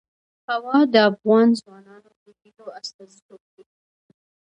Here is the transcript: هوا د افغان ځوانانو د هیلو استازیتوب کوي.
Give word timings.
هوا 0.49 0.77
د 0.93 0.95
افغان 1.09 1.47
ځوانانو 1.59 2.09
د 2.23 2.25
هیلو 2.41 2.65
استازیتوب 2.79 3.41
کوي. 3.53 3.65